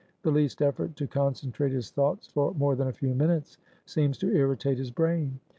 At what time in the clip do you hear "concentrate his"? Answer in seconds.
1.05-1.91